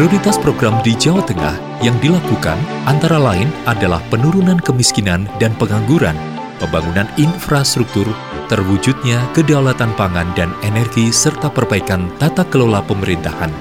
Prioritas 0.00 0.40
program 0.40 0.80
di 0.80 0.96
Jawa 0.96 1.20
Tengah 1.24 1.84
yang 1.84 1.96
dilakukan 2.00 2.56
antara 2.88 3.20
lain 3.20 3.52
adalah 3.68 4.00
penurunan 4.08 4.56
kemiskinan 4.56 5.28
dan 5.36 5.52
pengangguran, 5.60 6.16
pembangunan 6.56 7.04
infrastruktur, 7.20 8.08
terwujudnya 8.48 9.20
kedaulatan 9.36 9.92
pangan 10.00 10.28
dan 10.32 10.56
energi 10.64 11.12
serta 11.12 11.52
perbaikan 11.52 12.08
tata 12.16 12.48
kelola 12.48 12.80
pemerintahan, 12.84 13.52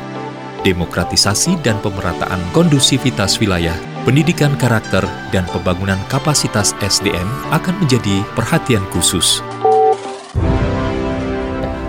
demokratisasi 0.63 1.59
dan 1.59 1.75
pemerataan 1.83 2.39
kondusivitas 2.55 3.39
wilayah, 3.43 3.75
pendidikan 4.07 4.55
karakter, 4.55 5.03
dan 5.35 5.43
pembangunan 5.51 5.99
kapasitas 6.07 6.71
SDM 6.79 7.27
akan 7.51 7.75
menjadi 7.83 8.23
perhatian 8.35 8.83
khusus. 8.95 9.43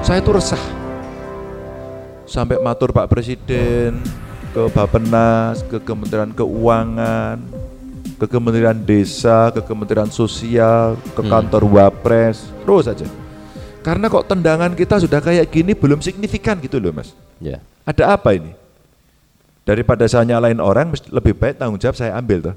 Saya 0.03 0.19
itu 0.19 0.35
resah. 0.35 0.80
Sampai 2.31 2.63
matur 2.63 2.95
Pak 2.95 3.11
Presiden, 3.11 3.99
ke 4.55 4.63
Bapenas, 4.71 5.67
ke 5.67 5.83
Kementerian 5.83 6.31
Keuangan, 6.31 7.43
ke 8.23 8.27
Kementerian 8.31 8.79
Desa, 8.79 9.51
ke 9.51 9.59
Kementerian 9.67 10.07
Sosial, 10.15 10.95
ke 11.11 11.27
Hmm. 11.27 11.27
kantor 11.27 11.67
Wapres, 11.67 12.55
terus 12.63 12.87
saja. 12.87 13.11
Karena 13.83 14.07
kok 14.07 14.31
tendangan 14.31 14.79
kita 14.79 15.03
sudah 15.03 15.19
kayak 15.19 15.51
gini 15.51 15.75
belum 15.75 15.99
signifikan 15.99 16.55
gitu 16.63 16.79
loh 16.79 16.95
mas. 16.95 17.19
Ya. 17.43 17.59
Ada 17.83 18.15
apa 18.15 18.39
ini? 18.39 18.55
Daripada 19.67 20.07
saya 20.07 20.23
nyalain 20.23 20.63
orang, 20.63 20.95
lebih 21.11 21.35
baik 21.35 21.59
tanggung 21.59 21.83
jawab 21.83 21.99
saya 21.99 22.15
ambil 22.15 22.53
tuh. 22.53 22.57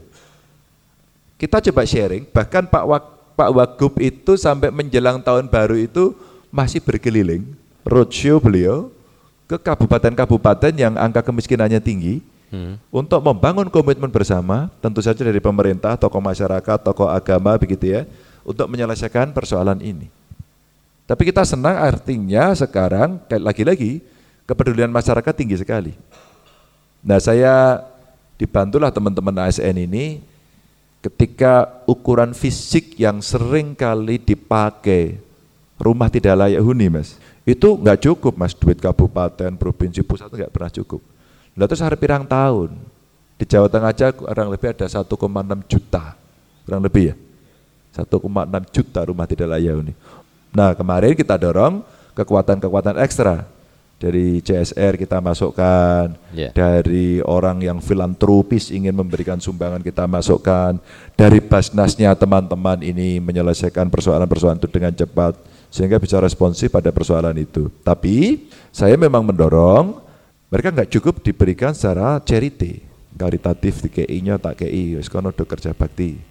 Kita 1.41 1.57
coba 1.65 1.81
sharing, 1.81 2.29
bahkan 2.29 2.69
Pak 2.69 2.83
Wak, 2.85 3.03
Pak 3.33 3.49
Wagub 3.57 3.93
itu 3.97 4.37
sampai 4.37 4.69
menjelang 4.69 5.17
tahun 5.17 5.49
baru 5.49 5.81
itu 5.81 6.13
masih 6.53 6.77
berkeliling, 6.77 7.41
roadshow 7.81 8.37
beliau 8.37 8.93
ke 9.47 9.57
kabupaten-kabupaten 9.59 10.73
yang 10.75 10.93
angka 10.95 11.21
kemiskinannya 11.25 11.83
tinggi 11.83 12.23
Hmm. 12.53 12.77
untuk 12.93 13.17
membangun 13.25 13.65
komitmen 13.65 14.13
bersama, 14.13 14.69
tentu 14.77 15.01
saja 15.01 15.25
dari 15.25 15.41
pemerintah, 15.41 15.97
tokoh 15.97 16.21
masyarakat, 16.21 16.85
tokoh 16.85 17.09
agama 17.09 17.57
begitu 17.57 17.89
ya, 17.89 18.05
untuk 18.45 18.69
menyelesaikan 18.69 19.33
persoalan 19.33 19.81
ini. 19.81 20.05
Tapi 21.09 21.33
kita 21.33 21.41
senang 21.49 21.81
artinya 21.81 22.53
sekarang 22.53 23.17
lagi-lagi 23.25 24.05
kepedulian 24.45 24.93
masyarakat 24.93 25.33
tinggi 25.33 25.57
sekali. 25.57 25.97
Nah 27.01 27.17
saya 27.17 27.81
dibantulah 28.37 28.93
teman-teman 28.93 29.49
ASN 29.49 29.89
ini 29.89 30.21
ketika 31.01 31.83
ukuran 31.89 32.37
fisik 32.37 33.01
yang 33.01 33.17
sering 33.17 33.73
kali 33.73 34.21
dipakai 34.21 35.17
rumah 35.81 36.09
tidak 36.09 36.33
layak 36.37 36.61
huni 36.61 36.87
mas, 36.89 37.17
itu 37.43 37.75
nggak 37.75 37.99
cukup 38.09 38.33
mas. 38.37 38.53
Duit 38.55 38.79
kabupaten, 38.79 39.53
provinsi, 39.57 40.01
pusat 40.05 40.29
nggak 40.31 40.51
pernah 40.53 40.71
cukup. 40.71 41.01
Nah 41.53 41.65
terus 41.69 41.81
hari 41.83 41.97
pirang 41.99 42.25
tahun. 42.25 42.73
Di 43.33 43.49
Jawa 43.49 43.67
Tengah 43.67 43.91
aja 43.91 44.07
kurang 44.13 44.53
lebih 44.53 44.71
ada 44.71 44.85
1,6 44.85 45.09
juta, 45.65 46.15
kurang 46.63 46.81
lebih 46.85 47.11
ya, 47.11 47.15
1,6 47.97 48.73
juta 48.73 48.99
rumah 49.09 49.25
tidak 49.25 49.57
layak 49.57 49.73
huni. 49.73 49.93
Nah 50.53 50.77
kemarin 50.77 51.17
kita 51.17 51.35
dorong 51.37 51.81
kekuatan-kekuatan 52.13 53.01
ekstra. 53.01 53.49
Dari 54.03 54.43
CSR 54.43 54.99
kita 54.99 55.23
masukkan, 55.23 56.11
Ya. 56.35 56.51
dari 56.51 57.23
orang 57.23 57.63
yang 57.63 57.79
filantropis 57.79 58.67
ingin 58.67 58.91
memberikan 58.91 59.39
sumbangan 59.39 59.79
kita 59.79 60.03
masukkan, 60.11 60.75
dari 61.15 61.39
basnasnya 61.39 62.11
teman-teman 62.11 62.83
ini 62.83 63.23
menyelesaikan 63.23 63.87
persoalan-persoalan 63.87 64.59
itu 64.59 64.67
dengan 64.67 64.91
cepat 64.91 65.39
sehingga 65.73 65.97
bisa 65.97 66.21
responsif 66.21 66.69
pada 66.69 66.93
persoalan 66.93 67.33
itu. 67.41 67.73
Tapi 67.81 68.45
saya 68.69 68.93
memang 68.93 69.25
mendorong 69.25 69.97
mereka 70.53 70.69
nggak 70.69 70.93
cukup 70.93 71.25
diberikan 71.25 71.73
secara 71.73 72.21
charity, 72.21 72.85
karitatif 73.17 73.81
di 73.81 73.89
KI-nya 73.89 74.37
tak 74.37 74.61
KI, 74.61 75.01
wis 75.01 75.09
kono 75.09 75.33
do 75.33 75.49
kerja 75.49 75.73
bakti. 75.73 76.21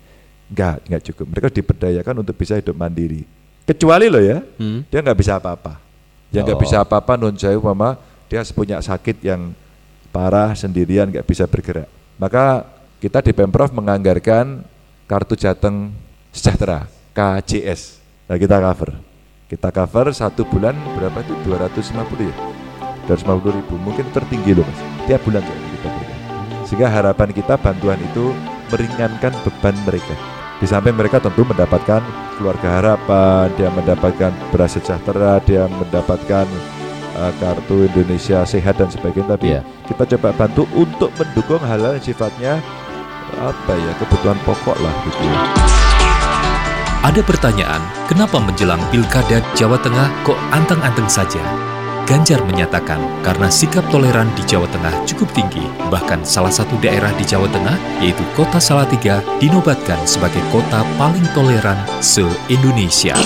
Enggak, 0.47 0.87
enggak 0.87 1.03
cukup. 1.11 1.27
Mereka 1.35 1.49
diberdayakan 1.59 2.15
untuk 2.23 2.39
bisa 2.39 2.55
hidup 2.55 2.79
mandiri. 2.79 3.27
Kecuali 3.67 4.07
loh 4.07 4.23
ya, 4.23 4.39
Hmm. 4.63 4.87
dia 4.87 5.03
nggak 5.03 5.19
bisa 5.19 5.43
apa-apa. 5.43 5.83
Dia 6.31 6.47
nggak 6.47 6.55
Oh. 6.55 6.63
bisa 6.63 6.79
apa-apa 6.87 7.19
nun 7.19 7.35
jauh 7.35 7.59
mama, 7.67 7.99
dia 8.31 8.47
punya 8.55 8.79
sakit 8.79 9.27
yang 9.27 9.51
parah 10.15 10.55
sendirian 10.55 11.11
nggak 11.11 11.27
bisa 11.27 11.51
bergerak. 11.51 11.91
Maka 12.15 12.63
kita 13.03 13.19
di 13.27 13.35
Pemprov 13.35 13.75
menganggarkan 13.75 14.63
kartu 15.11 15.35
Jateng 15.35 15.91
Sejahtera 16.31 16.87
KJS. 17.11 17.99
Nah 18.31 18.39
kita 18.39 18.63
cover. 18.63 19.12
Kita 19.53 19.69
cover 19.69 20.17
satu 20.17 20.49
bulan 20.49 20.73
berapa 20.97 21.21
itu 21.21 21.37
250 21.45 21.93
ya? 22.25 22.37
250 23.05 23.53
ribu, 23.53 23.77
mungkin 23.85 24.09
tertinggi 24.09 24.57
loh 24.57 24.65
mas. 24.65 24.81
Tiap 25.05 25.21
bulan 25.29 25.45
saya 25.45 25.61
kita 25.61 25.89
berikan. 25.93 26.19
Sehingga 26.65 26.89
harapan 26.89 27.29
kita 27.37 27.61
bantuan 27.61 28.01
itu 28.01 28.33
meringankan 28.73 29.37
beban 29.45 29.77
mereka. 29.85 30.17
Di 30.57 30.65
samping 30.65 30.97
mereka 30.97 31.21
tentu 31.21 31.45
mendapatkan 31.45 32.01
keluarga 32.41 32.81
harapan, 32.81 33.53
dia 33.61 33.69
mendapatkan 33.69 34.33
beras 34.49 34.73
sejahtera, 34.73 35.37
dia 35.45 35.69
mendapatkan 35.69 36.49
uh, 37.21 37.33
kartu 37.37 37.93
Indonesia 37.93 38.49
sehat 38.49 38.81
dan 38.81 38.89
sebagainya. 38.89 39.37
Tapi 39.37 39.53
Iya. 39.53 39.61
kita 39.85 40.17
coba 40.17 40.33
bantu 40.33 40.65
untuk 40.73 41.13
mendukung 41.21 41.61
hal-hal 41.61 42.01
yang 42.01 42.07
sifatnya 42.09 42.57
apa 43.37 43.73
ya 43.77 43.93
kebutuhan 44.01 44.41
pokok 44.49 44.81
lah 44.81 44.95
gitu. 45.05 45.21
ya. 45.29 45.92
Ada 47.03 47.19
pertanyaan, 47.27 47.83
kenapa 48.07 48.39
menjelang 48.39 48.79
Pilkada 48.95 49.43
Jawa 49.59 49.75
Tengah 49.83 50.07
kok 50.23 50.39
anteng-anteng 50.55 51.11
saja? 51.11 51.43
Ganjar 52.07 52.39
menyatakan 52.47 53.03
karena 53.27 53.51
sikap 53.51 53.83
toleran 53.91 54.31
di 54.39 54.47
Jawa 54.47 54.71
Tengah 54.71 55.03
cukup 55.11 55.27
tinggi, 55.35 55.67
bahkan 55.91 56.23
salah 56.23 56.55
satu 56.55 56.79
daerah 56.79 57.11
di 57.19 57.27
Jawa 57.27 57.51
Tengah, 57.51 57.75
yaitu 57.99 58.23
Kota 58.39 58.63
Salatiga, 58.63 59.19
dinobatkan 59.43 59.99
sebagai 60.07 60.47
kota 60.55 60.87
paling 60.95 61.27
toleran 61.35 61.83
se-Indonesia. 61.99 63.19